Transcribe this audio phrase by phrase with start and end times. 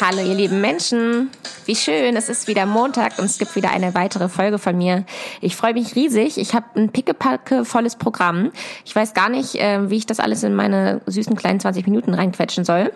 [0.00, 1.30] Hallo ihr lieben Menschen.
[1.66, 5.04] Wie schön, es ist wieder Montag und es gibt wieder eine weitere Folge von mir.
[5.40, 6.36] Ich freue mich riesig.
[6.38, 8.50] Ich habe ein pickepacke volles Programm.
[8.84, 12.14] Ich weiß gar nicht, äh, wie ich das alles in meine süßen kleinen 20 Minuten
[12.14, 12.92] reinquetschen soll.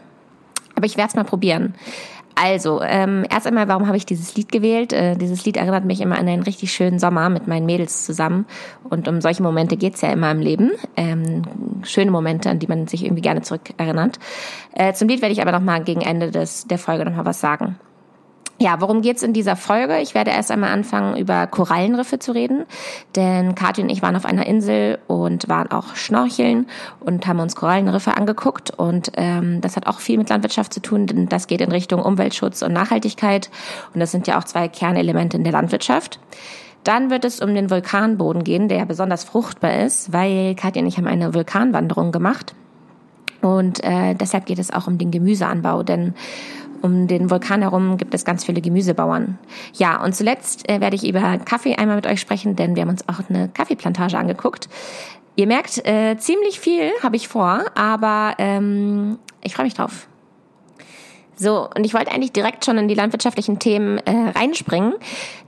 [0.75, 1.75] Aber ich werde es mal probieren.
[2.35, 4.93] Also, ähm, erst einmal, warum habe ich dieses Lied gewählt?
[4.93, 8.47] Äh, dieses Lied erinnert mich immer an einen richtig schönen Sommer mit meinen Mädels zusammen.
[8.83, 10.73] Und um solche Momente geht's ja immer im Leben.
[10.97, 11.43] Ähm,
[11.83, 14.19] schöne Momente, an die man sich irgendwie gerne zurückerinnert.
[14.73, 17.77] Äh, zum Lied werde ich aber nochmal gegen Ende des, der Folge nochmal was sagen.
[18.61, 19.99] Ja, worum geht's in dieser Folge?
[19.99, 22.67] Ich werde erst einmal anfangen, über Korallenriffe zu reden,
[23.17, 26.67] denn Kathi und ich waren auf einer Insel und waren auch schnorcheln
[27.01, 31.07] und haben uns Korallenriffe angeguckt und ähm, das hat auch viel mit Landwirtschaft zu tun,
[31.07, 33.51] denn das geht in Richtung Umweltschutz und Nachhaltigkeit
[33.93, 36.21] und das sind ja auch zwei Kernelemente in der Landwirtschaft.
[36.85, 40.97] Dann wird es um den Vulkanboden gehen, der besonders fruchtbar ist, weil Kathi und ich
[40.97, 42.55] haben eine Vulkanwanderung gemacht.
[43.41, 46.15] Und äh, deshalb geht es auch um den Gemüseanbau, denn
[46.85, 49.39] um den Vulkan herum gibt es ganz viele Gemüsebauern.
[49.73, 52.91] Ja, und zuletzt äh, werde ich über Kaffee einmal mit euch sprechen, denn wir haben
[52.91, 54.69] uns auch eine Kaffeeplantage angeguckt.
[55.35, 60.07] Ihr merkt, äh, ziemlich viel habe ich vor, aber ähm, ich freue mich drauf.
[61.37, 64.95] So, und ich wollte eigentlich direkt schon in die landwirtschaftlichen Themen äh, reinspringen,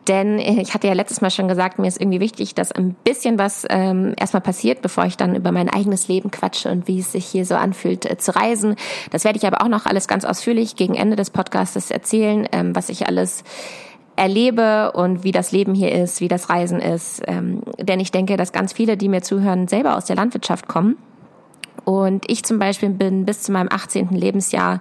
[0.09, 2.95] denn äh, ich hatte ja letztes Mal schon gesagt, mir ist irgendwie wichtig, dass ein
[3.05, 7.01] bisschen was ähm, erstmal passiert, bevor ich dann über mein eigenes Leben quatsche und wie
[7.01, 8.77] es sich hier so anfühlt äh, zu reisen.
[9.11, 12.75] Das werde ich aber auch noch alles ganz ausführlich gegen Ende des Podcasts erzählen, ähm,
[12.75, 13.45] was ich alles
[14.17, 17.23] erlebe und wie das Leben hier ist, wie das Reisen ist.
[17.27, 20.97] Ähm, denn ich denke, dass ganz viele, die mir zuhören, selber aus der Landwirtschaft kommen.
[21.85, 24.09] Und ich zum Beispiel bin bis zu meinem 18.
[24.09, 24.81] Lebensjahr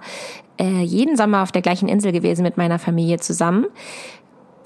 [0.58, 3.66] äh, jeden Sommer auf der gleichen Insel gewesen mit meiner Familie zusammen.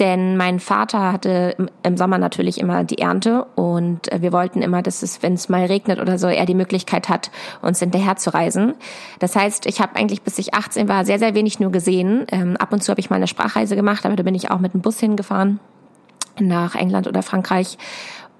[0.00, 4.80] Denn mein Vater hatte im Sommer natürlich immer die Ernte und äh, wir wollten immer,
[4.80, 7.30] dass es, wenn es mal regnet oder so, er die Möglichkeit hat,
[7.60, 8.74] uns hinterher zu reisen.
[9.18, 12.24] Das heißt, ich habe eigentlich, bis ich 18 war, sehr, sehr wenig nur gesehen.
[12.32, 14.58] Ähm, ab und zu habe ich mal eine Sprachreise gemacht, aber da bin ich auch
[14.58, 15.60] mit dem Bus hingefahren
[16.38, 17.76] nach England oder Frankreich.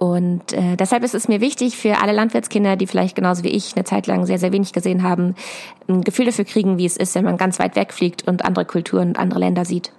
[0.01, 3.77] Und äh, deshalb ist es mir wichtig für alle Landwirtskinder, die vielleicht genauso wie ich
[3.77, 5.35] eine Zeit lang sehr, sehr wenig gesehen haben,
[5.89, 9.09] ein Gefühl dafür kriegen, wie es ist, wenn man ganz weit wegfliegt und andere Kulturen
[9.09, 9.93] und andere Länder sieht.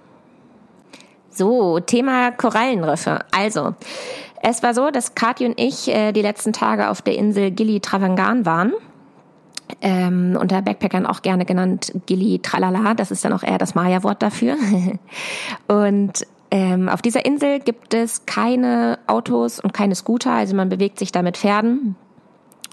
[1.30, 3.20] So, Thema Korallenriffe.
[3.30, 3.76] Also,
[4.42, 7.78] es war so, dass Kathi und ich äh, die letzten Tage auf der Insel Gili
[7.78, 8.72] Travangan waren.
[9.80, 14.20] Ähm, unter Backpackern auch gerne genannt Gili Tralala, das ist dann auch eher das Maya-Wort
[14.20, 14.56] dafür.
[15.68, 20.98] und ähm, auf dieser Insel gibt es keine Autos und keine Scooter, also man bewegt
[20.98, 21.96] sich da mit Pferden.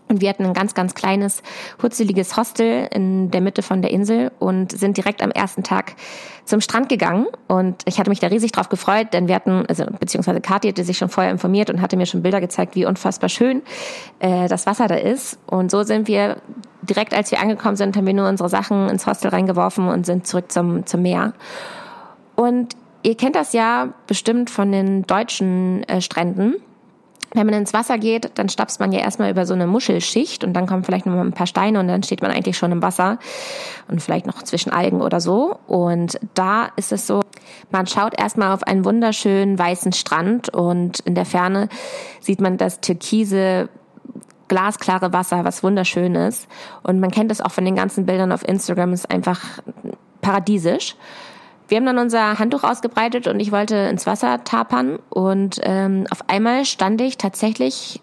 [0.09, 1.43] Und wir hatten ein ganz, ganz kleines,
[1.81, 5.93] hutzeliges Hostel in der Mitte von der Insel und sind direkt am ersten Tag
[6.43, 7.27] zum Strand gegangen.
[7.47, 10.83] Und ich hatte mich da riesig drauf gefreut, denn wir hatten, also beziehungsweise Kathi hatte
[10.83, 13.61] sich schon vorher informiert und hatte mir schon Bilder gezeigt, wie unfassbar schön
[14.17, 15.39] äh, das Wasser da ist.
[15.45, 16.37] Und so sind wir
[16.81, 20.27] direkt, als wir angekommen sind, haben wir nur unsere Sachen ins Hostel reingeworfen und sind
[20.27, 21.33] zurück zum, zum Meer.
[22.35, 26.55] Und Ihr kennt das ja bestimmt von den deutschen äh, Stränden.
[27.33, 30.53] Wenn man ins Wasser geht, dann stapst man ja erstmal über so eine Muschelschicht und
[30.53, 33.19] dann kommen vielleicht noch ein paar Steine und dann steht man eigentlich schon im Wasser
[33.87, 35.59] und vielleicht noch zwischen Algen oder so.
[35.67, 37.21] Und da ist es so,
[37.69, 41.69] man schaut erstmal auf einen wunderschönen weißen Strand und in der Ferne
[42.19, 43.69] sieht man das türkise
[44.47, 46.47] glasklare Wasser, was wunderschön ist.
[46.81, 49.39] Und man kennt es auch von den ganzen Bildern auf Instagram, ist einfach
[50.21, 50.95] paradiesisch.
[51.69, 56.27] Wir haben dann unser Handtuch ausgebreitet und ich wollte ins Wasser tapern und ähm, auf
[56.27, 58.01] einmal stand ich tatsächlich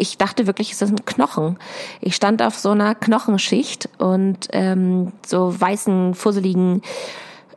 [0.00, 1.58] ich dachte wirklich, es ist ein Knochen.
[2.00, 6.80] Ich stand auf so einer Knochenschicht und ähm, so weißen, fusseligen,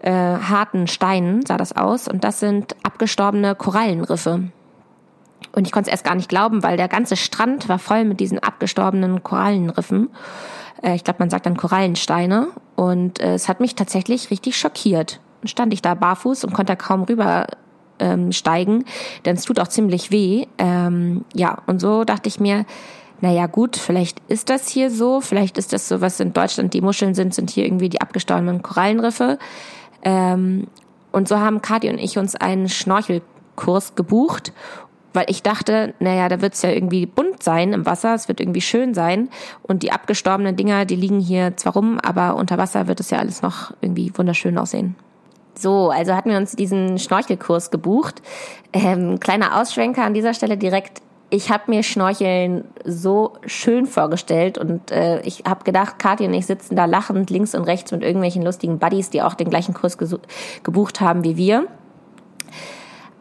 [0.01, 2.09] äh, harten Steinen sah das aus.
[2.09, 4.51] Und das sind abgestorbene Korallenriffe.
[5.55, 8.19] Und ich konnte es erst gar nicht glauben, weil der ganze Strand war voll mit
[8.19, 10.09] diesen abgestorbenen Korallenriffen.
[10.81, 12.47] Äh, ich glaube, man sagt dann Korallensteine.
[12.75, 15.19] Und äh, es hat mich tatsächlich richtig schockiert.
[15.41, 17.47] Dann stand ich da barfuß und konnte kaum rüber
[17.99, 18.85] ähm, steigen,
[19.25, 20.45] denn es tut auch ziemlich weh.
[20.57, 22.65] Ähm, ja, und so dachte ich mir,
[23.21, 26.81] naja gut, vielleicht ist das hier so, vielleicht ist das so, was in Deutschland die
[26.81, 29.37] Muscheln sind, sind hier irgendwie die abgestorbenen Korallenriffe.
[30.03, 30.67] Ähm,
[31.11, 34.51] und so haben Kati und ich uns einen Schnorchelkurs gebucht
[35.13, 38.39] weil ich dachte, naja, da wird es ja irgendwie bunt sein im Wasser, es wird
[38.39, 39.29] irgendwie schön sein
[39.61, 43.19] und die abgestorbenen Dinger, die liegen hier zwar rum, aber unter Wasser wird es ja
[43.19, 44.95] alles noch irgendwie wunderschön aussehen.
[45.55, 48.21] So, also hatten wir uns diesen Schnorchelkurs gebucht.
[48.73, 51.01] Ähm, kleiner Ausschwenker an dieser Stelle direkt.
[51.29, 56.45] Ich habe mir Schnorcheln so schön vorgestellt und äh, ich habe gedacht, Kathi und ich
[56.45, 59.97] sitzen da lachend links und rechts mit irgendwelchen lustigen Buddies, die auch den gleichen Kurs
[59.97, 61.67] gebucht haben wie wir.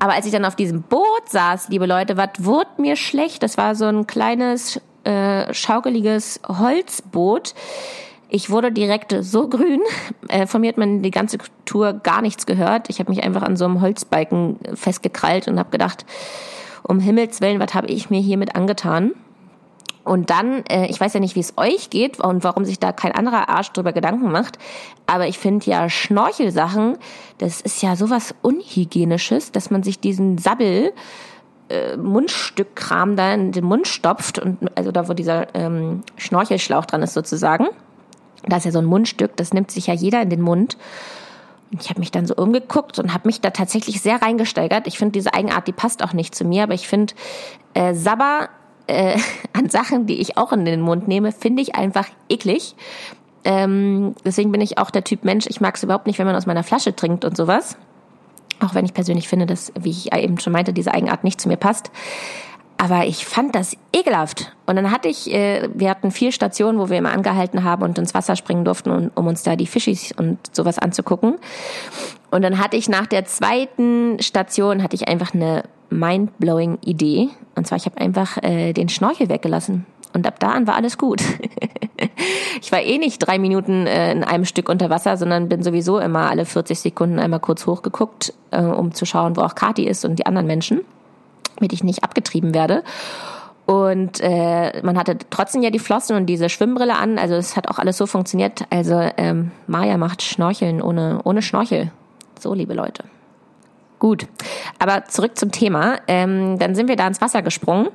[0.02, 3.44] Aber als ich dann auf diesem Boot saß, liebe Leute, was wurde mir schlecht?
[3.44, 7.54] Das war so ein kleines, äh, schaukeliges Holzboot.
[8.28, 9.80] Ich wurde direkt so grün.
[10.26, 12.90] Äh, von mir hat man die ganze Tour gar nichts gehört.
[12.90, 16.04] Ich habe mich einfach an so einem Holzbalken festgekrallt und habe gedacht,
[16.82, 19.12] um Himmels Willen, was habe ich mir hiermit angetan?
[20.04, 22.92] Und dann, äh, ich weiß ja nicht, wie es euch geht und warum sich da
[22.92, 24.58] kein anderer Arsch drüber Gedanken macht,
[25.06, 26.98] aber ich finde ja Schnorchelsachen,
[27.38, 30.92] das ist ja sowas Unhygienisches, dass man sich diesen Sabbel
[31.68, 37.02] äh, Mundstückkram da in den Mund stopft und also da wo dieser ähm, Schnorchelschlauch dran
[37.02, 37.68] ist sozusagen.
[38.44, 40.76] Da ist ja so ein Mundstück, das nimmt sich ja jeder in den Mund.
[41.70, 44.86] Und ich habe mich dann so umgeguckt und habe mich da tatsächlich sehr reingesteigert.
[44.86, 47.14] Ich finde diese Eigenart, die passt auch nicht zu mir, aber ich finde
[47.74, 48.50] äh, Sabber
[48.86, 49.18] äh,
[49.52, 52.74] an Sachen, die ich auch in den Mund nehme, finde ich einfach eklig.
[53.44, 56.36] Ähm, deswegen bin ich auch der Typ Mensch, ich mag es überhaupt nicht, wenn man
[56.36, 57.76] aus meiner Flasche trinkt und sowas.
[58.60, 61.48] Auch wenn ich persönlich finde, dass, wie ich eben schon meinte, diese Eigenart nicht zu
[61.48, 61.90] mir passt.
[62.78, 64.56] Aber ich fand das ekelhaft.
[64.66, 67.98] Und dann hatte ich, äh, wir hatten vier Stationen, wo wir immer angehalten haben und
[67.98, 71.36] ins Wasser springen durften, um, um uns da die Fischis und sowas anzugucken.
[72.30, 77.28] Und dann hatte ich nach der zweiten Station, hatte ich einfach eine mind-blowing Idee.
[77.54, 79.86] Und zwar, ich habe einfach äh, den Schnorchel weggelassen.
[80.14, 81.22] Und ab da an war alles gut.
[82.60, 85.98] ich war eh nicht drei Minuten äh, in einem Stück unter Wasser, sondern bin sowieso
[85.98, 90.04] immer alle 40 Sekunden einmal kurz hochgeguckt, äh, um zu schauen, wo auch Kati ist
[90.04, 90.82] und die anderen Menschen
[91.62, 92.82] damit ich nicht abgetrieben werde.
[93.64, 97.18] Und äh, man hatte trotzdem ja die Flossen und diese Schwimmbrille an.
[97.18, 98.64] Also es hat auch alles so funktioniert.
[98.70, 101.92] Also ähm, Maja macht Schnorcheln ohne, ohne Schnorchel.
[102.40, 103.04] So, liebe Leute.
[104.02, 104.26] Gut,
[104.80, 106.00] aber zurück zum Thema.
[106.08, 107.86] Ähm, dann sind wir da ins Wasser gesprungen.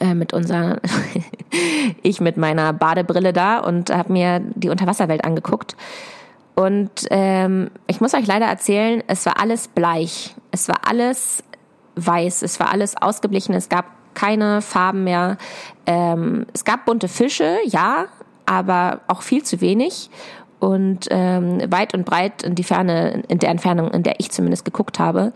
[0.00, 0.80] Äh, mit unserer,
[2.02, 5.78] ich mit meiner Badebrille da und habe mir die Unterwasserwelt angeguckt.
[6.54, 10.34] Und ähm, ich muss euch leider erzählen, es war alles bleich.
[10.50, 11.42] Es war alles
[11.96, 12.42] weiß.
[12.42, 13.54] Es war alles ausgeblichen.
[13.54, 15.38] Es gab keine Farben mehr.
[15.86, 18.08] Ähm, es gab bunte Fische, ja,
[18.44, 20.10] aber auch viel zu wenig.
[20.62, 24.64] Und ähm, weit und breit in die Ferne, in der Entfernung, in der ich zumindest
[24.64, 25.32] geguckt habe,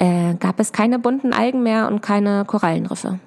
[0.00, 3.20] äh, gab es keine bunten Algen mehr und keine Korallenriffe.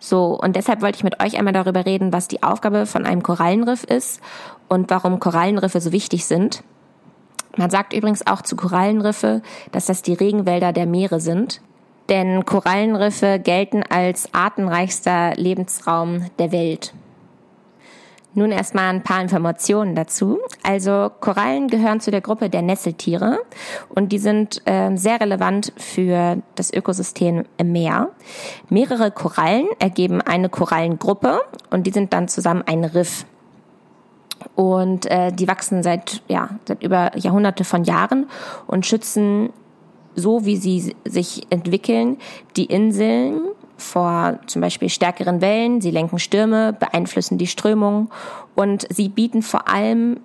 [0.00, 3.22] So, und deshalb wollte ich mit euch einmal darüber reden, was die Aufgabe von einem
[3.22, 4.20] Korallenriff ist
[4.66, 6.64] und warum Korallenriffe so wichtig sind.
[7.56, 11.60] Man sagt übrigens auch zu Korallenriffe, dass das die Regenwälder der Meere sind.
[12.08, 16.94] Denn Korallenriffe gelten als artenreichster Lebensraum der Welt.
[18.38, 20.38] Nun erstmal ein paar Informationen dazu.
[20.62, 23.38] Also Korallen gehören zu der Gruppe der Nesseltiere
[23.88, 28.10] und die sind äh, sehr relevant für das Ökosystem im Meer.
[28.68, 31.40] Mehrere Korallen ergeben eine Korallengruppe
[31.70, 33.24] und die sind dann zusammen ein Riff.
[34.54, 38.26] Und äh, die wachsen seit, ja, seit über Jahrhunderte von Jahren
[38.66, 39.48] und schützen
[40.14, 42.18] so, wie sie sich entwickeln,
[42.56, 43.40] die Inseln
[43.76, 45.80] vor zum Beispiel stärkeren Wellen.
[45.80, 48.10] Sie lenken Stürme, beeinflussen die Strömung
[48.54, 50.20] und sie bieten vor allem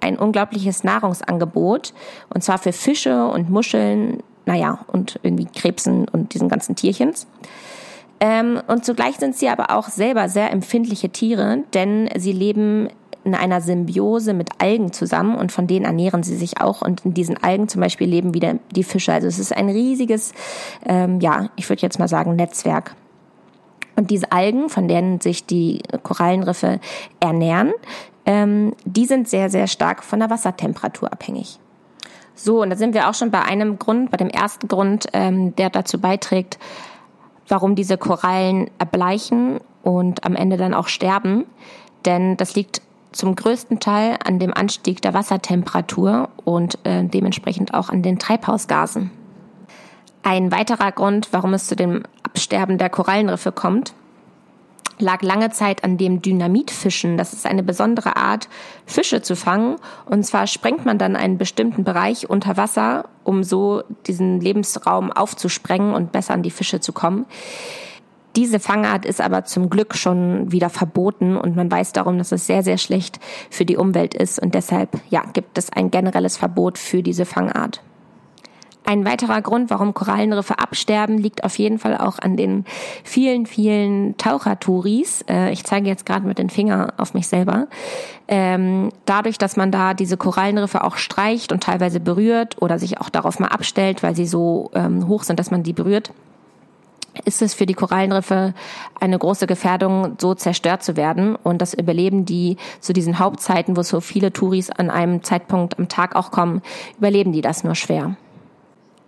[0.00, 1.92] ein unglaubliches Nahrungsangebot
[2.32, 7.26] und zwar für Fische und Muscheln, naja, und irgendwie Krebsen und diesen ganzen Tierchens.
[8.20, 12.88] Ähm, und zugleich sind sie aber auch selber sehr empfindliche Tiere, denn sie leben
[13.24, 16.82] in einer Symbiose mit Algen zusammen und von denen ernähren sie sich auch.
[16.82, 19.12] Und in diesen Algen zum Beispiel leben wieder die Fische.
[19.12, 20.32] Also es ist ein riesiges,
[20.86, 22.94] ähm, ja, ich würde jetzt mal sagen, Netzwerk.
[23.96, 26.80] Und diese Algen, von denen sich die Korallenriffe
[27.20, 27.72] ernähren,
[28.24, 31.58] ähm, die sind sehr, sehr stark von der Wassertemperatur abhängig.
[32.34, 35.54] So, und da sind wir auch schon bei einem Grund, bei dem ersten Grund, ähm,
[35.56, 36.58] der dazu beiträgt,
[37.48, 41.44] warum diese Korallen erbleichen und am Ende dann auch sterben.
[42.06, 42.80] Denn das liegt
[43.12, 49.10] zum größten Teil an dem Anstieg der Wassertemperatur und äh, dementsprechend auch an den Treibhausgasen.
[50.22, 53.94] Ein weiterer Grund, warum es zu dem Absterben der Korallenriffe kommt,
[55.00, 57.16] lag lange Zeit an dem Dynamitfischen.
[57.16, 58.48] Das ist eine besondere Art,
[58.86, 59.76] Fische zu fangen.
[60.06, 65.94] Und zwar sprengt man dann einen bestimmten Bereich unter Wasser, um so diesen Lebensraum aufzusprengen
[65.94, 67.26] und besser an die Fische zu kommen.
[68.36, 72.46] Diese Fangart ist aber zum Glück schon wieder verboten und man weiß darum, dass es
[72.46, 73.18] sehr, sehr schlecht
[73.50, 77.82] für die Umwelt ist und deshalb, ja, gibt es ein generelles Verbot für diese Fangart.
[78.84, 82.64] Ein weiterer Grund, warum Korallenriffe absterben, liegt auf jeden Fall auch an den
[83.04, 85.24] vielen, vielen Tauchertouris.
[85.28, 87.68] Äh, ich zeige jetzt gerade mit den Finger auf mich selber.
[88.26, 93.10] Ähm, dadurch, dass man da diese Korallenriffe auch streicht und teilweise berührt oder sich auch
[93.10, 96.12] darauf mal abstellt, weil sie so ähm, hoch sind, dass man die berührt,
[97.24, 98.54] ist es für die Korallenriffe
[98.98, 101.36] eine große Gefährdung, so zerstört zu werden.
[101.36, 105.88] Und das Überleben die zu diesen Hauptzeiten, wo so viele Touris an einem Zeitpunkt am
[105.88, 106.62] Tag auch kommen,
[106.98, 108.16] überleben die das nur schwer.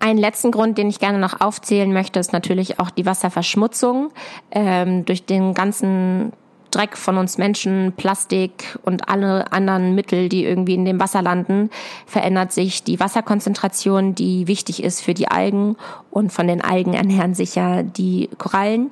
[0.00, 4.10] Einen letzten Grund, den ich gerne noch aufzählen möchte, ist natürlich auch die Wasserverschmutzung.
[4.50, 6.32] Ähm, durch den ganzen
[6.72, 11.70] Dreck von uns Menschen, Plastik und alle anderen Mittel, die irgendwie in dem Wasser landen,
[12.06, 15.76] verändert sich die Wasserkonzentration, die wichtig ist für die Algen.
[16.10, 18.90] Und von den Algen ernähren sich ja die Korallen.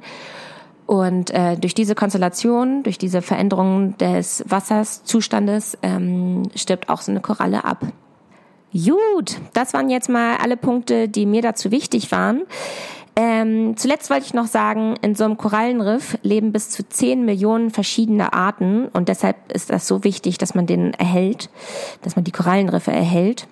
[0.86, 7.20] Und äh, durch diese Konstellation, durch diese Veränderung des Wasserszustandes ähm, stirbt auch so eine
[7.20, 7.86] Koralle ab.
[8.72, 12.42] Gut, das waren jetzt mal alle Punkte, die mir dazu wichtig waren.
[13.22, 17.68] Ähm, zuletzt wollte ich noch sagen, in so einem Korallenriff leben bis zu 10 Millionen
[17.68, 21.50] verschiedene Arten und deshalb ist das so wichtig, dass man den erhält,
[22.00, 23.46] dass man die Korallenriffe erhält.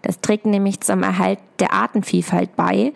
[0.00, 2.94] Das trägt nämlich zum Erhalt der Artenvielfalt bei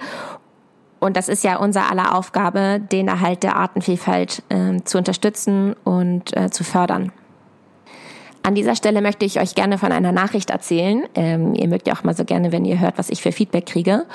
[1.01, 6.35] und das ist ja unser aller Aufgabe, den Erhalt der Artenvielfalt äh, zu unterstützen und
[6.35, 7.13] äh, zu fördern.
[8.43, 11.03] An dieser Stelle möchte ich euch gerne von einer Nachricht erzählen.
[11.15, 13.67] Ähm, ihr mögt ja auch mal so gerne, wenn ihr hört, was ich für Feedback
[13.67, 14.07] kriege.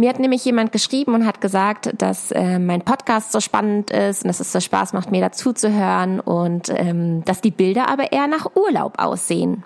[0.00, 4.24] Mir hat nämlich jemand geschrieben und hat gesagt, dass äh, mein Podcast so spannend ist
[4.24, 7.90] und dass es so Spaß macht, mir dazu zu hören und ähm, dass die Bilder
[7.90, 9.62] aber eher nach Urlaub aussehen.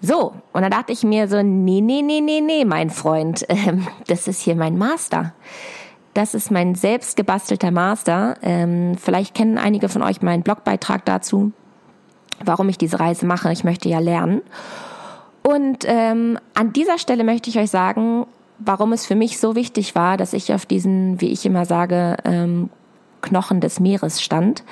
[0.00, 3.88] So, und da dachte ich mir so, nee, nee, nee, nee, nee, mein Freund, ähm,
[4.06, 5.34] das ist hier mein Master.
[6.14, 8.36] Das ist mein selbst gebastelter Master.
[8.42, 11.52] Ähm, vielleicht kennen einige von euch meinen Blogbeitrag dazu
[12.44, 13.52] warum ich diese Reise mache.
[13.52, 14.42] Ich möchte ja lernen.
[15.42, 18.26] Und ähm, an dieser Stelle möchte ich euch sagen,
[18.58, 22.16] warum es für mich so wichtig war, dass ich auf diesen, wie ich immer sage,
[22.24, 22.70] ähm,
[23.20, 24.64] Knochen des Meeres stand.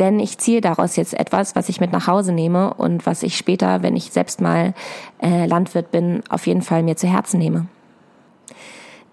[0.00, 3.36] Denn ich ziehe daraus jetzt etwas, was ich mit nach Hause nehme und was ich
[3.36, 4.74] später, wenn ich selbst mal
[5.22, 7.66] äh, Landwirt bin, auf jeden Fall mir zu Herzen nehme.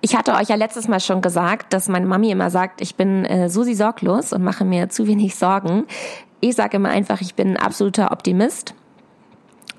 [0.04, 3.24] Ich hatte euch ja letztes Mal schon gesagt, dass meine Mami immer sagt, ich bin
[3.26, 5.86] äh, Susi sorglos und mache mir zu wenig Sorgen.
[6.40, 8.74] Ich sage immer einfach, ich bin ein absoluter Optimist.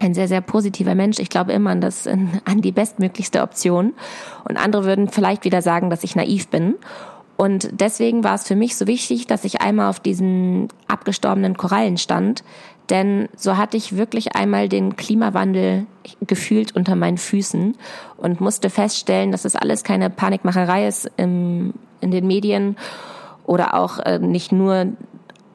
[0.02, 1.20] Ein sehr, sehr positiver Mensch.
[1.20, 3.94] Ich glaube immer an, das, an die bestmöglichste Option.
[4.48, 6.74] Und andere würden vielleicht wieder sagen, dass ich naiv bin.
[7.36, 11.98] Und deswegen war es für mich so wichtig, dass ich einmal auf diesen abgestorbenen Korallen
[11.98, 12.42] stand.
[12.90, 15.86] Denn so hatte ich wirklich einmal den Klimawandel
[16.26, 17.76] gefühlt unter meinen Füßen
[18.16, 22.76] und musste feststellen, dass es alles keine Panikmacherei ist im, in den Medien
[23.44, 24.88] oder auch äh, nicht nur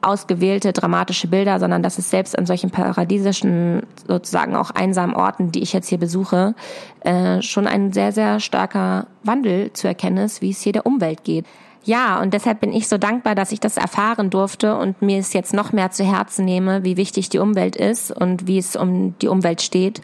[0.08, 5.62] ausgewählte dramatische Bilder, sondern dass es selbst an solchen paradiesischen, sozusagen auch einsamen Orten, die
[5.62, 6.54] ich jetzt hier besuche,
[7.00, 11.24] äh, schon ein sehr, sehr starker Wandel zu erkennen ist, wie es hier der Umwelt
[11.24, 11.44] geht.
[11.84, 15.32] Ja, und deshalb bin ich so dankbar, dass ich das erfahren durfte und mir es
[15.32, 19.14] jetzt noch mehr zu Herzen nehme, wie wichtig die Umwelt ist und wie es um
[19.20, 20.02] die Umwelt steht.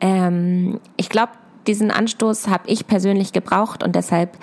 [0.00, 1.32] Ähm, ich glaube,
[1.66, 4.36] diesen Anstoß habe ich persönlich gebraucht und deshalb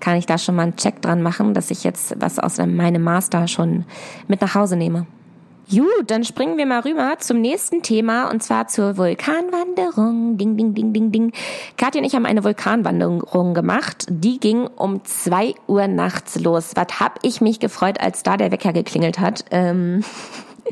[0.00, 3.02] kann ich da schon mal einen Check dran machen, dass ich jetzt was aus meinem
[3.02, 3.84] Master schon
[4.28, 5.06] mit nach Hause nehme.
[5.68, 10.38] Gut, dann springen wir mal rüber zum nächsten Thema und zwar zur Vulkanwanderung.
[10.38, 11.32] Ding, ding, ding, ding, ding.
[11.76, 14.06] Katja und ich haben eine Vulkanwanderung gemacht.
[14.08, 16.72] Die ging um zwei Uhr nachts los.
[16.76, 19.44] Was hab ich mich gefreut, als da der Wecker geklingelt hat.
[19.50, 20.04] Ähm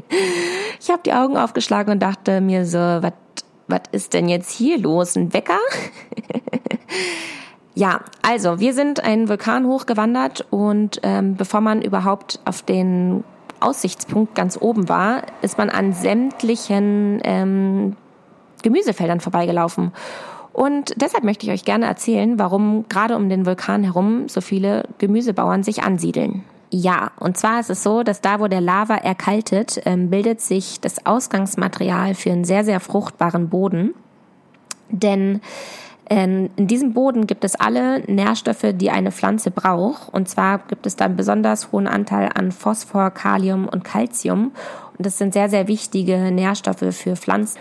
[0.80, 3.14] ich habe die Augen aufgeschlagen und dachte mir so, was
[3.66, 5.16] was ist denn jetzt hier los?
[5.16, 5.59] Ein Wecker?
[7.75, 13.25] ja, also wir sind einen Vulkan hochgewandert und ähm, bevor man überhaupt auf den
[13.61, 17.97] Aussichtspunkt ganz oben war, ist man an sämtlichen ähm,
[18.62, 19.92] Gemüsefeldern vorbeigelaufen.
[20.52, 24.85] Und deshalb möchte ich euch gerne erzählen, warum gerade um den Vulkan herum so viele
[24.99, 26.44] Gemüsebauern sich ansiedeln.
[26.76, 30.80] Ja, und zwar ist es so, dass da, wo der Lava erkaltet, ähm, bildet sich
[30.80, 33.94] das Ausgangsmaterial für einen sehr, sehr fruchtbaren Boden.
[34.88, 35.40] Denn
[36.10, 40.12] ähm, in diesem Boden gibt es alle Nährstoffe, die eine Pflanze braucht.
[40.12, 44.50] Und zwar gibt es da einen besonders hohen Anteil an Phosphor, Kalium und Calcium.
[44.98, 47.60] Und das sind sehr, sehr wichtige Nährstoffe für Pflanzen.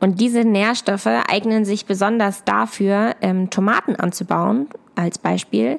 [0.00, 5.78] Und diese Nährstoffe eignen sich besonders dafür, ähm, Tomaten anzubauen, als Beispiel.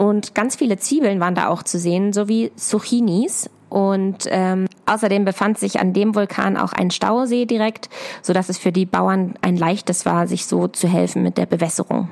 [0.00, 3.50] Und ganz viele Zwiebeln waren da auch zu sehen, sowie Zucchinis.
[3.68, 7.90] Und ähm, außerdem befand sich an dem Vulkan auch ein Stausee direkt,
[8.22, 11.44] so dass es für die Bauern ein leichtes war, sich so zu helfen mit der
[11.44, 12.08] Bewässerung.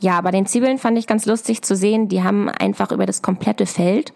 [0.00, 3.22] Ja, bei den Zwiebeln fand ich ganz lustig zu sehen, die haben einfach über das
[3.22, 4.12] komplette Feld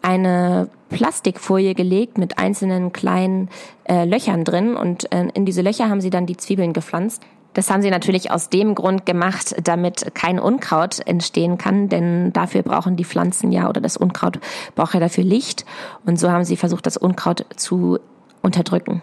[0.00, 3.50] eine Plastikfolie gelegt mit einzelnen kleinen
[3.84, 7.22] äh, Löchern drin und äh, in diese Löcher haben sie dann die Zwiebeln gepflanzt.
[7.58, 12.62] Das haben sie natürlich aus dem Grund gemacht, damit kein Unkraut entstehen kann, denn dafür
[12.62, 14.38] brauchen die Pflanzen ja oder das Unkraut
[14.76, 15.64] braucht ja dafür Licht
[16.06, 17.98] und so haben sie versucht, das Unkraut zu
[18.42, 19.02] unterdrücken.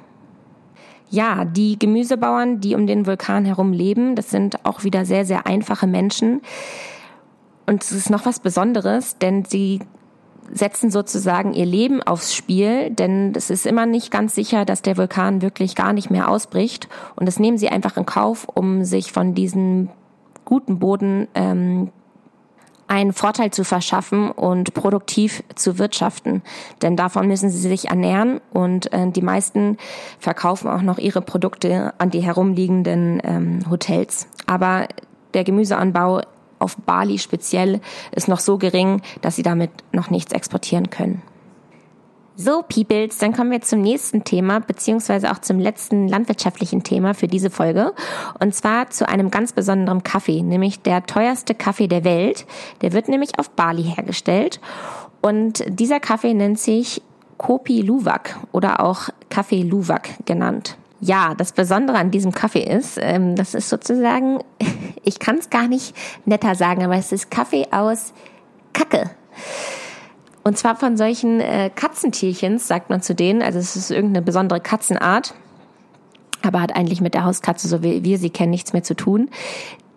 [1.09, 5.45] Ja, die Gemüsebauern, die um den Vulkan herum leben, das sind auch wieder sehr, sehr
[5.45, 6.41] einfache Menschen.
[7.65, 9.81] Und es ist noch was Besonderes, denn sie
[10.51, 14.97] setzen sozusagen ihr Leben aufs Spiel, denn es ist immer nicht ganz sicher, dass der
[14.97, 16.87] Vulkan wirklich gar nicht mehr ausbricht.
[17.15, 19.89] Und das nehmen sie einfach in Kauf, um sich von diesen
[20.45, 21.91] guten Boden ähm,
[22.87, 26.43] einen Vorteil zu verschaffen und produktiv zu wirtschaften.
[26.81, 29.77] Denn davon müssen sie sich ernähren und äh, die meisten
[30.19, 34.27] verkaufen auch noch ihre Produkte an die herumliegenden ähm, Hotels.
[34.45, 34.87] Aber
[35.33, 36.21] der Gemüseanbau
[36.65, 37.79] auf Bali speziell
[38.11, 41.21] ist noch so gering, dass sie damit noch nichts exportieren können.
[42.37, 47.27] So, Peoples, dann kommen wir zum nächsten Thema, beziehungsweise auch zum letzten landwirtschaftlichen Thema für
[47.27, 47.93] diese Folge.
[48.39, 52.45] Und zwar zu einem ganz besonderen Kaffee, nämlich der teuerste Kaffee der Welt.
[52.81, 54.59] Der wird nämlich auf Bali hergestellt.
[55.21, 57.01] Und dieser Kaffee nennt sich
[57.37, 60.77] Kopi Luwak oder auch Kaffee Luwak genannt.
[61.01, 64.39] Ja, das Besondere an diesem Kaffee ist, ähm, das ist sozusagen,
[65.03, 68.13] ich kann es gar nicht netter sagen, aber es ist Kaffee aus
[68.73, 69.11] Kacke.
[70.43, 73.41] Und zwar von solchen äh, Katzentierchens, sagt man zu denen.
[73.41, 75.33] Also es ist irgendeine besondere Katzenart,
[76.43, 79.29] aber hat eigentlich mit der Hauskatze, so wie wir sie kennen, nichts mehr zu tun.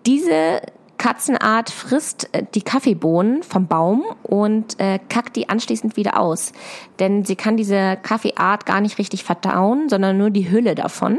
[0.07, 0.63] Diese
[0.99, 6.53] Katzenart frisst äh, die Kaffeebohnen vom Baum und äh, kackt die anschließend wieder aus.
[6.99, 11.19] Denn sie kann diese Kaffeeart gar nicht richtig verdauen, sondern nur die Hülle davon.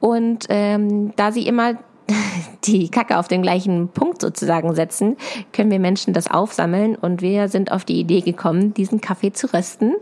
[0.00, 1.74] Und ähm, da sie immer
[2.64, 5.16] die Kacke auf den gleichen Punkt sozusagen setzen,
[5.52, 9.52] können wir Menschen das aufsammeln und wir sind auf die Idee gekommen, diesen Kaffee zu
[9.52, 9.94] rösten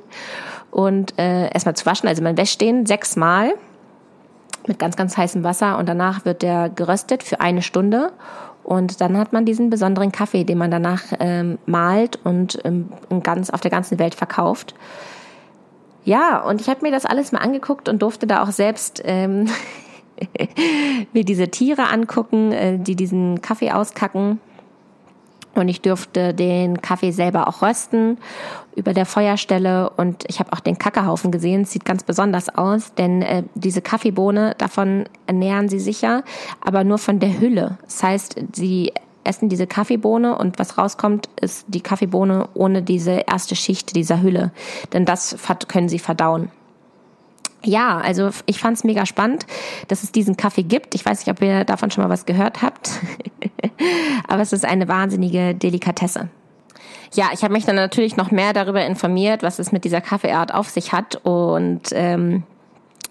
[0.70, 2.08] und äh, erstmal zu waschen.
[2.08, 3.52] Also man wäscht den sechsmal
[4.66, 8.12] mit ganz, ganz heißem Wasser und danach wird der geröstet für eine Stunde
[8.68, 12.90] und dann hat man diesen besonderen Kaffee, den man danach ähm, malt und ähm,
[13.22, 14.74] ganz, auf der ganzen Welt verkauft.
[16.04, 19.48] Ja, und ich habe mir das alles mal angeguckt und durfte da auch selbst ähm,
[21.14, 24.38] mir diese Tiere angucken, äh, die diesen Kaffee auskacken.
[25.58, 28.18] Und ich durfte den Kaffee selber auch rösten
[28.76, 29.90] über der Feuerstelle.
[29.90, 31.62] Und ich habe auch den Kackehaufen gesehen.
[31.62, 36.22] Es sieht ganz besonders aus, denn äh, diese Kaffeebohne, davon ernähren sie sicher,
[36.60, 37.78] aber nur von der Hülle.
[37.82, 38.92] Das heißt, sie
[39.24, 44.52] essen diese Kaffeebohne und was rauskommt, ist die Kaffeebohne ohne diese erste Schicht dieser Hülle.
[44.92, 45.36] Denn das
[45.68, 46.50] können sie verdauen.
[47.64, 49.46] Ja, also ich fand es mega spannend,
[49.88, 50.94] dass es diesen Kaffee gibt.
[50.94, 52.90] Ich weiß nicht, ob ihr davon schon mal was gehört habt,
[54.28, 56.28] aber es ist eine wahnsinnige Delikatesse.
[57.14, 60.54] Ja, ich habe mich dann natürlich noch mehr darüber informiert, was es mit dieser Kaffeeart
[60.54, 62.44] auf sich hat und ähm,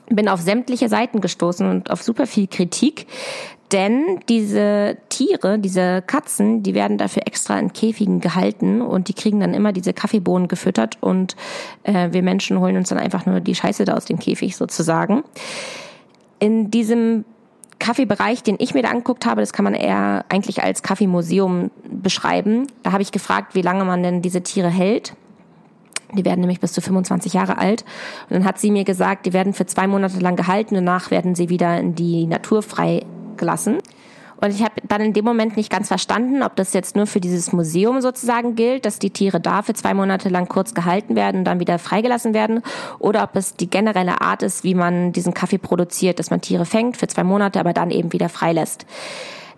[0.09, 3.07] bin auf sämtliche Seiten gestoßen und auf super viel Kritik,
[3.71, 9.41] denn diese Tiere, diese Katzen, die werden dafür extra in Käfigen gehalten und die kriegen
[9.41, 11.35] dann immer diese Kaffeebohnen gefüttert und
[11.83, 15.23] äh, wir Menschen holen uns dann einfach nur die Scheiße da aus dem Käfig sozusagen.
[16.39, 17.25] In diesem
[17.79, 22.67] Kaffeebereich, den ich mir da angeguckt habe, das kann man eher eigentlich als Kaffeemuseum beschreiben.
[22.83, 25.13] Da habe ich gefragt, wie lange man denn diese Tiere hält.
[26.13, 27.83] Die werden nämlich bis zu 25 Jahre alt.
[28.29, 31.35] Und dann hat sie mir gesagt, die werden für zwei Monate lang gehalten, danach werden
[31.35, 33.05] sie wieder in die Natur frei
[33.37, 33.77] gelassen.
[34.39, 37.19] Und ich habe dann in dem Moment nicht ganz verstanden, ob das jetzt nur für
[37.19, 41.37] dieses Museum sozusagen gilt, dass die Tiere da für zwei Monate lang kurz gehalten werden
[41.37, 42.61] und dann wieder freigelassen werden,
[42.99, 46.65] oder ob es die generelle Art ist, wie man diesen Kaffee produziert, dass man Tiere
[46.65, 48.85] fängt für zwei Monate, aber dann eben wieder freilässt.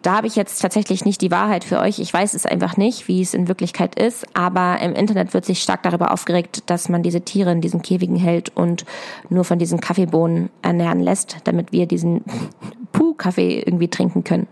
[0.01, 1.99] Da habe ich jetzt tatsächlich nicht die Wahrheit für euch.
[1.99, 5.61] Ich weiß es einfach nicht, wie es in Wirklichkeit ist, aber im Internet wird sich
[5.61, 8.85] stark darüber aufgeregt, dass man diese Tiere in diesen Käfigen hält und
[9.29, 12.23] nur von diesen Kaffeebohnen ernähren lässt, damit wir diesen
[12.93, 14.47] Puh-Kaffee irgendwie trinken können.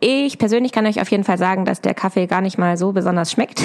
[0.00, 2.92] Ich persönlich kann euch auf jeden Fall sagen, dass der Kaffee gar nicht mal so
[2.92, 3.62] besonders schmeckt.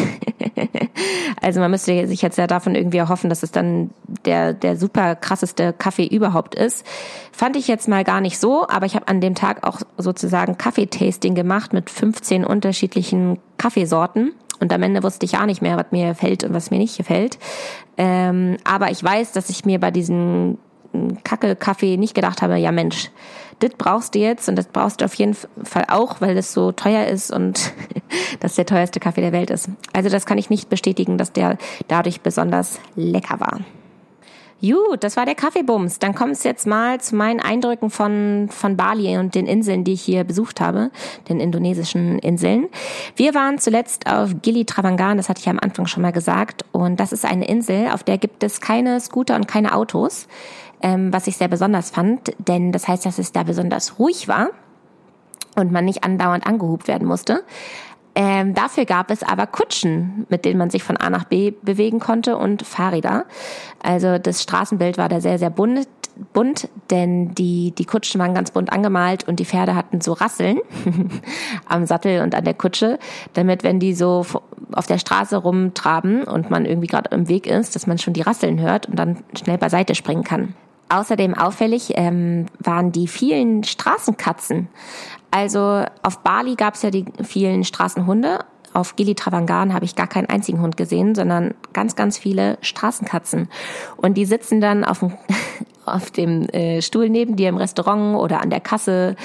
[1.42, 3.90] also man müsste sich jetzt ja davon irgendwie erhoffen, dass es dann
[4.26, 6.86] der, der super krasseste Kaffee überhaupt ist.
[7.32, 10.58] Fand ich jetzt mal gar nicht so, aber ich habe an dem Tag auch sozusagen
[10.58, 14.34] Kaffeetasting gemacht mit 15 unterschiedlichen Kaffeesorten.
[14.60, 16.98] Und am Ende wusste ich ja nicht mehr, was mir gefällt und was mir nicht
[16.98, 17.38] gefällt.
[17.98, 20.58] Ähm, aber ich weiß, dass ich mir bei diesen
[21.24, 23.10] Kacke-Kaffee nicht gedacht habe, ja Mensch,
[23.60, 26.72] das brauchst du jetzt und das brauchst du auf jeden Fall auch, weil das so
[26.72, 27.74] teuer ist und
[28.40, 29.70] das der teuerste Kaffee der Welt ist.
[29.94, 33.60] Also das kann ich nicht bestätigen, dass der dadurch besonders lecker war.
[34.62, 36.00] Gut, das war der Kaffeebums.
[36.00, 39.94] Dann kommt es jetzt mal zu meinen Eindrücken von, von Bali und den Inseln, die
[39.94, 40.92] ich hier besucht habe,
[41.30, 42.68] den indonesischen Inseln.
[43.16, 46.66] Wir waren zuletzt auf Gili Travangan, das hatte ich am Anfang schon mal gesagt.
[46.74, 50.28] Und das ist eine Insel, auf der gibt es keine Scooter und keine Autos
[50.82, 54.50] ähm, was ich sehr besonders fand, denn das heißt, dass es da besonders ruhig war
[55.56, 57.44] und man nicht andauernd angehubt werden musste.
[58.16, 62.00] Ähm, dafür gab es aber Kutschen, mit denen man sich von A nach B bewegen
[62.00, 63.26] konnte und Fahrräder.
[63.82, 65.88] Also das Straßenbild war da sehr, sehr bunt,
[66.34, 70.60] bunt denn die, die Kutschen waren ganz bunt angemalt und die Pferde hatten so Rasseln
[71.66, 73.00] am Sattel und an der Kutsche,
[73.34, 74.26] damit wenn die so
[74.74, 78.22] auf der Straße rumtraben und man irgendwie gerade im Weg ist, dass man schon die
[78.22, 80.56] Rasseln hört und dann schnell beiseite springen kann.
[80.90, 84.68] Außerdem auffällig ähm, waren die vielen Straßenkatzen.
[85.32, 88.40] Also auf Bali gab es ja die vielen Straßenhunde.
[88.74, 93.50] Auf Gili Travangan habe ich gar keinen einzigen Hund gesehen, sondern ganz, ganz viele Straßenkatzen.
[93.98, 95.14] Und die sitzen dann auf dem,
[95.94, 99.16] auf dem äh, Stuhl neben dir im Restaurant oder an der Kasse,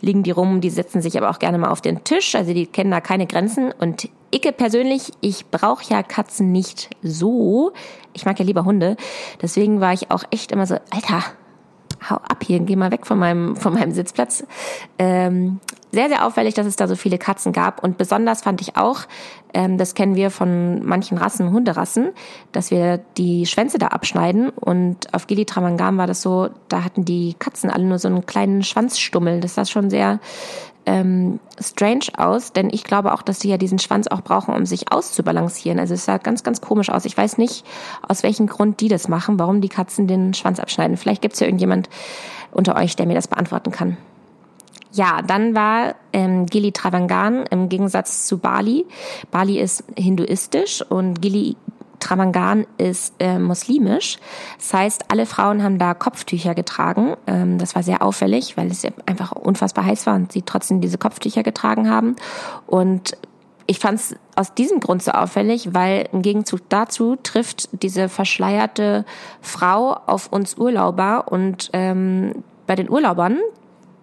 [0.00, 0.60] liegen die rum.
[0.60, 2.34] Die setzen sich aber auch gerne mal auf den Tisch.
[2.34, 3.72] Also die kennen da keine Grenzen.
[3.72, 7.72] Und Icke persönlich, ich brauche ja Katzen nicht so.
[8.14, 8.96] Ich mag ja lieber Hunde.
[9.40, 11.22] Deswegen war ich auch echt immer so, Alter,
[12.08, 14.44] hau ab hier, geh mal weg von meinem, von meinem Sitzplatz.
[14.98, 15.60] Ähm,
[15.90, 17.84] sehr, sehr auffällig, dass es da so viele Katzen gab.
[17.84, 19.00] Und besonders fand ich auch,
[19.52, 22.12] ähm, das kennen wir von manchen Rassen, Hunderassen,
[22.50, 24.48] dass wir die Schwänze da abschneiden.
[24.48, 28.24] Und auf Gili Tramangam war das so, da hatten die Katzen alle nur so einen
[28.24, 29.40] kleinen Schwanzstummel.
[29.40, 30.20] Das sah schon sehr
[30.86, 34.66] ähm, strange aus, denn ich glaube auch, dass sie ja diesen Schwanz auch brauchen, um
[34.66, 35.78] sich auszubalancieren.
[35.78, 37.04] Also es sah ganz, ganz komisch aus.
[37.04, 37.64] Ich weiß nicht,
[38.06, 40.96] aus welchem Grund die das machen, warum die Katzen den Schwanz abschneiden.
[40.96, 41.88] Vielleicht gibt es ja irgendjemand
[42.50, 43.96] unter euch, der mir das beantworten kann.
[44.92, 48.84] Ja, dann war ähm, Gili Travangan im Gegensatz zu Bali.
[49.30, 51.56] Bali ist hinduistisch und Gili
[52.02, 54.18] Travangan ist äh, muslimisch.
[54.58, 57.14] Das heißt, alle Frauen haben da Kopftücher getragen.
[57.26, 60.98] Ähm, das war sehr auffällig, weil es einfach unfassbar heiß war und sie trotzdem diese
[60.98, 62.16] Kopftücher getragen haben.
[62.66, 63.16] Und
[63.66, 69.04] ich fand es aus diesem Grund so auffällig, weil im Gegenzug dazu trifft diese verschleierte
[69.40, 73.38] Frau auf uns Urlauber und ähm, bei den Urlaubern,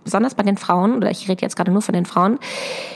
[0.10, 2.40] besonders bei den Frauen, oder ich rede jetzt gerade nur von den Frauen,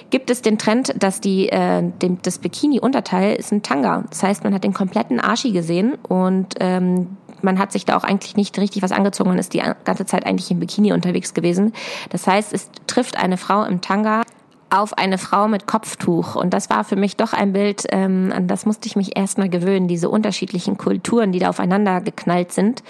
[0.10, 4.04] gibt es den Trend, dass die, äh, dem, das Bikini-Unterteil ist ein Tanga.
[4.10, 8.04] Das heißt, man hat den kompletten Arschi gesehen und ähm, man hat sich da auch
[8.04, 11.74] eigentlich nicht richtig was angezogen und ist die ganze Zeit eigentlich im Bikini unterwegs gewesen.
[12.10, 14.24] Das heißt, es trifft eine Frau im Tanga
[14.72, 16.36] auf eine Frau mit Kopftuch.
[16.36, 19.50] Und das war für mich doch ein Bild, ähm, an das musste ich mich erstmal
[19.50, 22.82] gewöhnen, diese unterschiedlichen Kulturen, die da aufeinander geknallt sind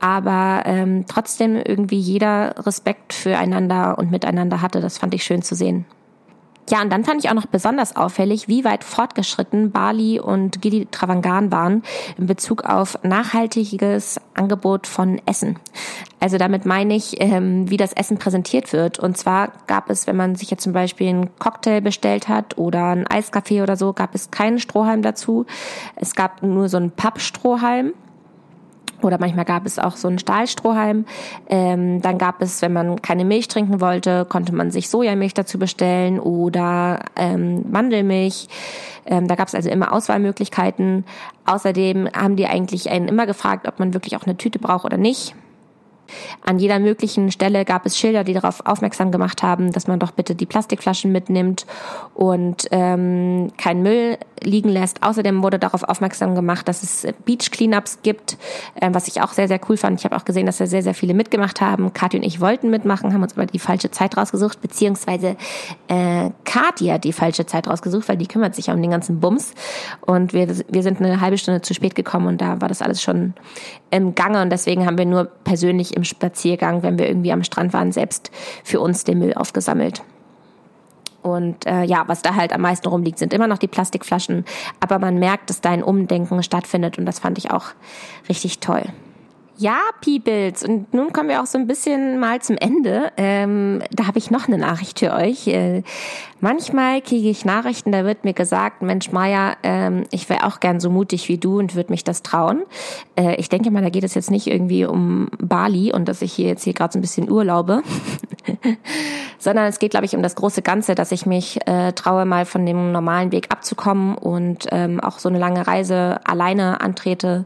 [0.00, 4.80] aber ähm, trotzdem irgendwie jeder Respekt füreinander und miteinander hatte.
[4.80, 5.86] Das fand ich schön zu sehen.
[6.70, 10.86] Ja, und dann fand ich auch noch besonders auffällig, wie weit fortgeschritten Bali und Gili
[10.90, 11.82] Travangan waren
[12.18, 15.58] in Bezug auf nachhaltiges Angebot von Essen.
[16.20, 18.98] Also damit meine ich, ähm, wie das Essen präsentiert wird.
[18.98, 22.84] Und zwar gab es, wenn man sich jetzt zum Beispiel einen Cocktail bestellt hat oder
[22.86, 25.46] einen Eiskaffee oder so, gab es keinen Strohhalm dazu.
[25.96, 27.94] Es gab nur so einen Pappstrohhalm
[29.02, 31.04] oder manchmal gab es auch so einen Stahlstrohhalm.
[31.48, 35.58] Ähm, dann gab es, wenn man keine Milch trinken wollte, konnte man sich Sojamilch dazu
[35.58, 38.48] bestellen oder ähm, Mandelmilch.
[39.06, 41.04] Ähm, da gab es also immer Auswahlmöglichkeiten.
[41.46, 44.96] Außerdem haben die eigentlich einen immer gefragt, ob man wirklich auch eine Tüte braucht oder
[44.96, 45.34] nicht.
[46.44, 50.10] An jeder möglichen Stelle gab es Schilder, die darauf aufmerksam gemacht haben, dass man doch
[50.10, 51.66] bitte die Plastikflaschen mitnimmt
[52.14, 55.02] und ähm, keinen Müll liegen lässt.
[55.02, 58.36] Außerdem wurde darauf aufmerksam gemacht, dass es Beach Cleanups gibt,
[58.74, 59.98] äh, was ich auch sehr, sehr cool fand.
[59.98, 61.92] Ich habe auch gesehen, dass da sehr, sehr viele mitgemacht haben.
[61.92, 65.36] Kathi und ich wollten mitmachen, haben uns aber die falsche Zeit rausgesucht, beziehungsweise
[65.88, 69.52] äh, Kathi hat die falsche Zeit rausgesucht, weil die kümmert sich um den ganzen Bums.
[70.00, 73.02] Und wir, wir sind eine halbe Stunde zu spät gekommen und da war das alles
[73.02, 73.34] schon
[73.90, 77.72] im Gange und deswegen haben wir nur persönlich im Spaziergang, wenn wir irgendwie am Strand
[77.74, 78.30] waren, selbst
[78.64, 80.02] für uns den Müll aufgesammelt.
[81.20, 84.44] Und äh, ja, was da halt am meisten rumliegt, sind immer noch die Plastikflaschen.
[84.80, 87.66] Aber man merkt, dass da ein Umdenken stattfindet und das fand ich auch
[88.28, 88.84] richtig toll.
[89.60, 90.62] Ja, Peoples.
[90.62, 93.10] Und nun kommen wir auch so ein bisschen mal zum Ende.
[93.16, 95.48] Ähm, da habe ich noch eine Nachricht für euch.
[95.48, 95.82] Äh,
[96.40, 100.78] manchmal kriege ich Nachrichten, da wird mir gesagt, Mensch, Maya, ähm, ich wäre auch gern
[100.78, 102.62] so mutig wie du und würde mich das trauen.
[103.16, 106.32] Äh, ich denke mal, da geht es jetzt nicht irgendwie um Bali und dass ich
[106.32, 107.82] hier jetzt hier gerade so ein bisschen urlaube,
[109.40, 112.46] sondern es geht, glaube ich, um das große Ganze, dass ich mich äh, traue, mal
[112.46, 117.44] von dem normalen Weg abzukommen und ähm, auch so eine lange Reise alleine antrete.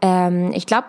[0.00, 0.86] Ähm, ich glaube,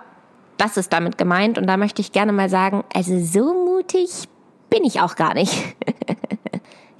[0.57, 1.57] das ist damit gemeint.
[1.57, 4.27] Und da möchte ich gerne mal sagen, also so mutig
[4.69, 5.53] bin ich auch gar nicht.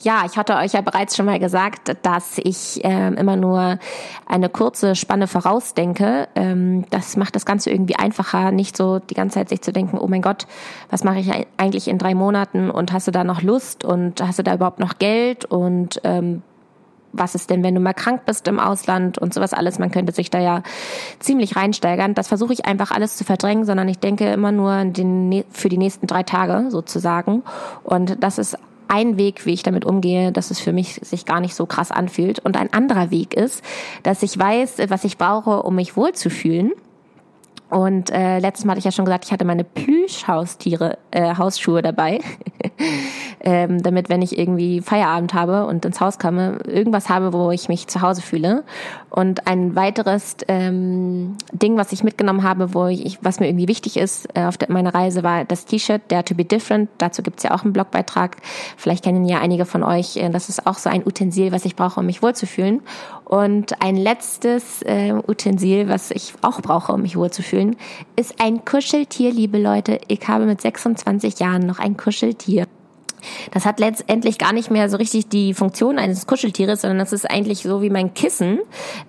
[0.06, 3.80] Ja, ich hatte euch ja bereits schon mal gesagt, dass ich ähm, immer nur
[4.28, 6.28] eine kurze Spanne vorausdenke.
[6.36, 9.98] Ähm, das macht das Ganze irgendwie einfacher, nicht so die ganze Zeit sich zu denken,
[9.98, 10.46] oh mein Gott,
[10.92, 14.38] was mache ich eigentlich in drei Monaten und hast du da noch Lust und hast
[14.38, 16.44] du da überhaupt noch Geld und ähm,
[17.18, 19.80] was ist denn, wenn du mal krank bist im Ausland und sowas alles.
[19.80, 20.64] Man könnte sich da ja
[21.20, 22.14] ziemlich reinsteigern.
[22.14, 25.78] Das versuche ich einfach alles zu verdrängen, sondern ich denke immer nur den, für die
[25.78, 27.44] nächsten drei Tage sozusagen.
[27.84, 31.40] Und das ist ein Weg, wie ich damit umgehe, dass es für mich sich gar
[31.40, 32.40] nicht so krass anfühlt.
[32.40, 33.64] Und ein anderer Weg ist,
[34.04, 36.72] dass ich weiß, was ich brauche, um mich wohlzufühlen.
[37.70, 41.82] Und äh, letztes Mal hatte ich ja schon gesagt, ich hatte meine Plüschhaustiere, äh, Hausschuhe
[41.82, 42.20] dabei,
[43.40, 47.68] ähm, damit wenn ich irgendwie Feierabend habe und ins Haus komme, irgendwas habe, wo ich
[47.68, 48.64] mich zu Hause fühle.
[49.10, 53.98] Und ein weiteres ähm, Ding, was ich mitgenommen habe, wo ich, was mir irgendwie wichtig
[53.98, 56.90] ist äh, auf der, meiner Reise, war das T-Shirt Dare to be different.
[56.98, 58.38] Dazu gibt's ja auch einen Blogbeitrag.
[58.78, 60.18] Vielleicht kennen ja einige von euch.
[60.18, 62.82] Äh, das ist auch so ein Utensil, was ich brauche, um mich wohlzufühlen.
[63.26, 67.55] Und ein letztes äh, Utensil, was ich auch brauche, um mich wohlzufühlen,
[68.16, 70.00] ist ein Kuscheltier, liebe Leute.
[70.08, 72.68] Ich habe mit 26 Jahren noch ein Kuscheltier.
[73.52, 77.30] Das hat letztendlich gar nicht mehr so richtig die Funktion eines Kuscheltieres, sondern das ist
[77.30, 78.60] eigentlich so wie mein Kissen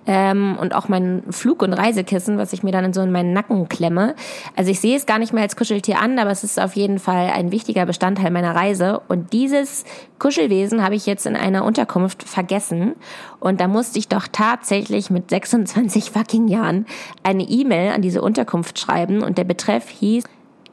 [0.05, 3.69] ähm, und auch mein Flug- und Reisekissen, was ich mir dann so in meinen Nacken
[3.69, 4.15] klemme.
[4.55, 6.99] Also ich sehe es gar nicht mehr als Kuscheltier an, aber es ist auf jeden
[6.99, 9.01] Fall ein wichtiger Bestandteil meiner Reise.
[9.07, 9.85] Und dieses
[10.19, 12.95] Kuschelwesen habe ich jetzt in einer Unterkunft vergessen.
[13.39, 16.85] Und da musste ich doch tatsächlich mit 26 fucking Jahren
[17.23, 20.23] eine E-Mail an diese Unterkunft schreiben und der Betreff hieß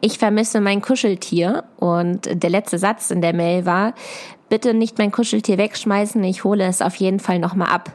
[0.04, 1.64] ich vermisse mein Kuscheltier.
[1.78, 3.94] Und der letzte Satz in der Mail war,
[4.50, 7.90] bitte nicht mein Kuscheltier wegschmeißen, ich hole es auf jeden Fall nochmal ab.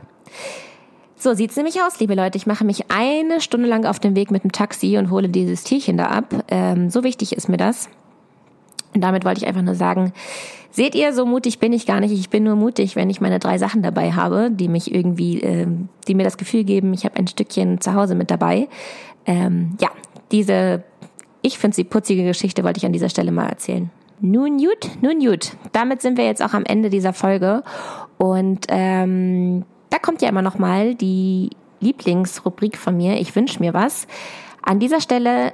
[1.15, 2.37] So sieht's nämlich aus, liebe Leute.
[2.37, 5.63] Ich mache mich eine Stunde lang auf den Weg mit dem Taxi und hole dieses
[5.63, 6.33] Tierchen da ab.
[6.47, 7.89] Ähm, so wichtig ist mir das.
[8.95, 10.13] Und damit wollte ich einfach nur sagen,
[10.71, 12.13] seht ihr, so mutig bin ich gar nicht.
[12.13, 15.67] Ich bin nur mutig, wenn ich meine drei Sachen dabei habe, die mich irgendwie, äh,
[16.07, 18.67] die mir das Gefühl geben, ich habe ein Stückchen zu Hause mit dabei.
[19.25, 19.89] Ähm, ja,
[20.31, 20.83] diese
[21.41, 23.89] ich finde sie putzige Geschichte, wollte ich an dieser Stelle mal erzählen.
[24.21, 25.53] Nun gut, nun gut.
[25.71, 27.63] Damit sind wir jetzt auch am Ende dieser Folge.
[28.17, 33.19] Und ähm, da kommt ja immer noch mal die Lieblingsrubrik von mir.
[33.21, 34.07] Ich wünsche mir was.
[34.61, 35.53] An dieser Stelle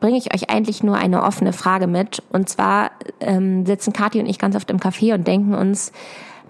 [0.00, 2.22] bringe ich euch eigentlich nur eine offene Frage mit.
[2.32, 2.90] Und zwar
[3.20, 5.92] ähm, sitzen Kathi und ich ganz oft im Café und denken uns,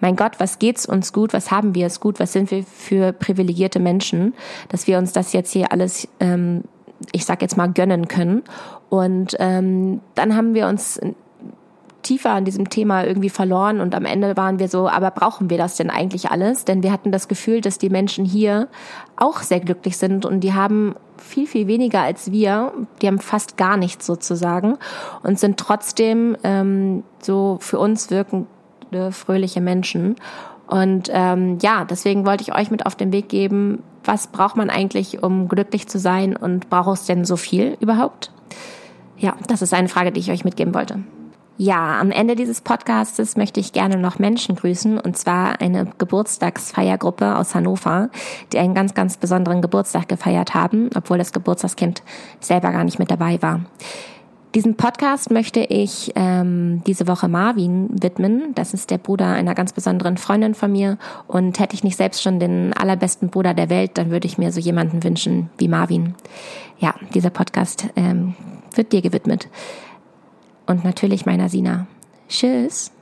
[0.00, 1.32] mein Gott, was geht's uns gut?
[1.32, 2.20] Was haben wir es gut?
[2.20, 4.34] Was sind wir für privilegierte Menschen,
[4.68, 6.64] dass wir uns das jetzt hier alles ähm,
[7.12, 8.42] ich sag jetzt mal, gönnen können.
[8.88, 11.00] Und ähm, dann haben wir uns
[12.06, 15.58] tiefer an diesem Thema irgendwie verloren und am Ende waren wir so, aber brauchen wir
[15.58, 16.64] das denn eigentlich alles?
[16.64, 18.68] Denn wir hatten das Gefühl, dass die Menschen hier
[19.16, 22.72] auch sehr glücklich sind und die haben viel, viel weniger als wir.
[23.02, 24.78] Die haben fast gar nichts sozusagen
[25.24, 28.46] und sind trotzdem ähm, so für uns wirkende
[29.10, 30.14] fröhliche Menschen.
[30.68, 34.70] Und ähm, ja, deswegen wollte ich euch mit auf den Weg geben, was braucht man
[34.70, 38.30] eigentlich, um glücklich zu sein und braucht es denn so viel überhaupt?
[39.18, 41.00] Ja, das ist eine Frage, die ich euch mitgeben wollte.
[41.58, 47.34] Ja, am Ende dieses Podcastes möchte ich gerne noch Menschen grüßen, und zwar eine Geburtstagsfeiergruppe
[47.34, 48.10] aus Hannover,
[48.52, 52.02] die einen ganz, ganz besonderen Geburtstag gefeiert haben, obwohl das Geburtstagskind
[52.40, 53.60] selber gar nicht mit dabei war.
[54.56, 58.54] Diesen Podcast möchte ich ähm, diese Woche Marvin widmen.
[58.54, 60.96] Das ist der Bruder einer ganz besonderen Freundin von mir.
[61.26, 64.52] Und hätte ich nicht selbst schon den allerbesten Bruder der Welt, dann würde ich mir
[64.52, 66.14] so jemanden wünschen wie Marvin.
[66.78, 68.34] Ja, dieser Podcast ähm,
[68.74, 69.46] wird dir gewidmet.
[70.64, 71.86] Und natürlich meiner Sina.
[72.30, 72.95] Tschüss.